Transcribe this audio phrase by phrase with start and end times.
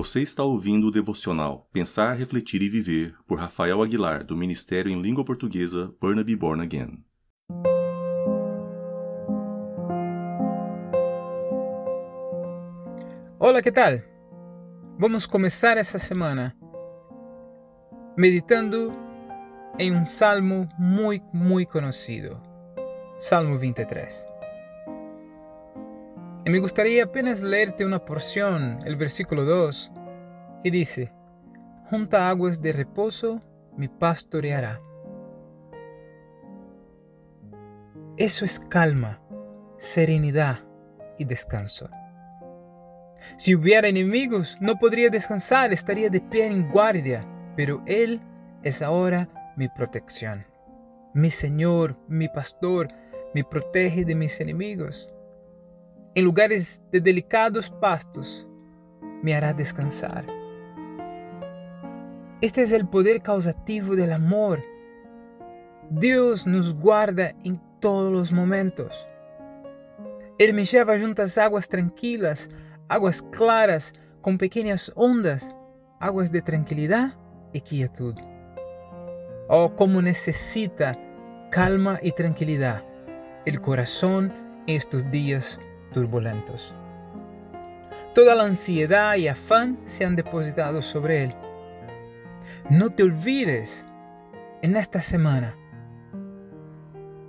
[0.00, 5.02] Você está ouvindo o devocional Pensar, Refletir e Viver por Rafael Aguilar, do Ministério em
[5.02, 7.04] Língua Portuguesa Burnaby Born Again.
[13.40, 13.98] Olá, que tal?
[15.00, 16.56] Vamos começar essa semana
[18.16, 18.92] meditando
[19.80, 22.40] em um salmo muito, muito conhecido,
[23.18, 24.27] Salmo 23.
[26.44, 29.92] Y me gustaría apenas leerte una porción, el versículo 2,
[30.62, 31.12] que dice,
[31.90, 33.42] Junta aguas de reposo
[33.76, 34.80] me pastoreará.
[38.16, 39.22] Eso es calma,
[39.78, 40.58] serenidad
[41.18, 41.88] y descanso.
[43.36, 48.20] Si hubiera enemigos, no podría descansar, estaría de pie en guardia, pero Él
[48.62, 50.46] es ahora mi protección.
[51.14, 52.88] Mi Señor, mi pastor,
[53.34, 55.08] me protege de mis enemigos.
[56.14, 58.46] En lugares de delicados pastos
[59.22, 60.24] me hará descansar.
[62.40, 64.62] Este es el poder causativo del amor.
[65.90, 69.08] Dios nos guarda en todos los momentos.
[70.38, 72.48] Él me lleva junto aguas tranquilas,
[72.88, 75.54] aguas claras, con pequeñas ondas,
[76.00, 77.16] aguas de tranquilidad
[77.52, 78.14] y quietud.
[79.48, 80.98] Oh, cómo necesita
[81.50, 82.84] calma y tranquilidad
[83.46, 84.32] el corazón
[84.66, 85.58] estos días
[85.92, 86.74] turbulentos.
[88.14, 91.34] Toda la ansiedad y afán se han depositado sobre él.
[92.70, 93.86] No te olvides
[94.62, 95.54] en esta semana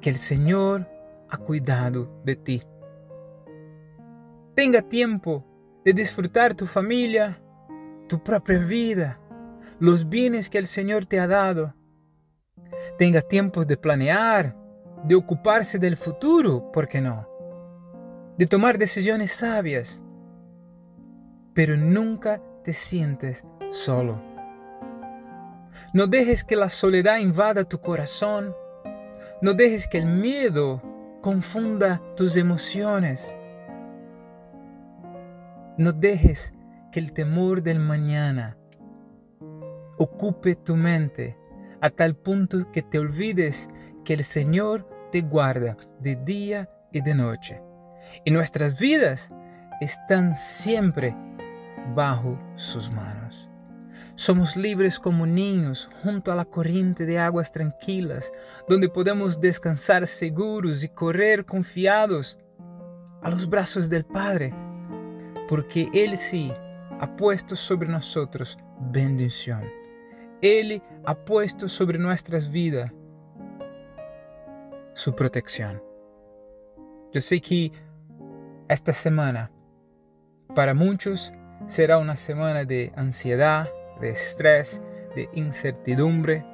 [0.00, 0.88] que el Señor
[1.28, 2.62] ha cuidado de ti.
[4.54, 5.46] Tenga tiempo
[5.84, 7.40] de disfrutar tu familia,
[8.08, 9.20] tu propia vida,
[9.78, 11.74] los bienes que el Señor te ha dado.
[12.98, 14.56] Tenga tiempo de planear,
[15.04, 17.31] de ocuparse del futuro, ¿por qué no?
[18.42, 20.02] De tomar decisiones sabias,
[21.54, 24.20] pero nunca te sientes solo.
[25.94, 28.52] No dejes que la soledad invada tu corazón,
[29.40, 30.82] no dejes que el miedo
[31.20, 33.36] confunda tus emociones,
[35.78, 36.52] no dejes
[36.90, 38.56] que el temor del mañana
[39.98, 41.38] ocupe tu mente
[41.80, 43.68] a tal punto que te olvides
[44.04, 47.62] que el Señor te guarda de día y de noche
[48.24, 49.30] y nuestras vidas
[49.80, 51.16] están siempre
[51.94, 53.48] bajo sus manos.
[54.14, 58.30] Somos libres como niños junto a la corriente de aguas tranquilas,
[58.68, 62.38] donde podemos descansar seguros y correr confiados
[63.22, 64.54] a los brazos del Padre,
[65.48, 66.52] porque Él sí
[67.00, 68.58] ha puesto sobre nosotros
[68.92, 69.64] bendición.
[70.40, 72.92] Él ha puesto sobre nuestras vidas
[74.94, 75.82] su protección.
[77.12, 77.72] Yo sé que
[78.68, 79.50] esta semana,
[80.54, 81.32] para muchos,
[81.66, 83.68] será una semana de ansiedad,
[84.00, 84.82] de estrés,
[85.14, 86.44] de incertidumbre,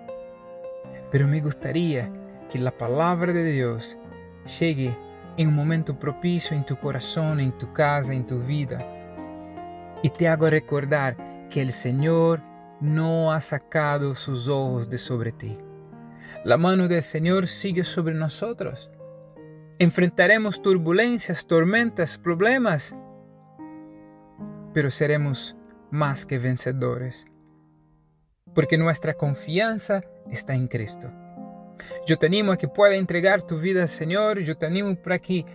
[1.10, 2.12] pero me gustaría
[2.50, 3.98] que la palabra de Dios
[4.58, 4.96] llegue
[5.36, 8.86] en un momento propicio en tu corazón, en tu casa, en tu vida,
[10.02, 11.16] y te hago recordar
[11.50, 12.42] que el Señor
[12.80, 15.58] no ha sacado sus ojos de sobre ti.
[16.44, 18.90] La mano del Señor sigue sobre nosotros
[19.80, 22.96] Enfrentaremos turbulencias, tormentas, problemas,
[24.74, 25.56] pero seremos
[25.92, 27.28] más que vencedores,
[28.56, 30.02] porque nuestra confianza
[30.32, 31.08] está en Cristo.
[32.08, 35.20] Yo te animo a que pueda entregar tu vida al Señor, yo te animo para
[35.20, 35.46] que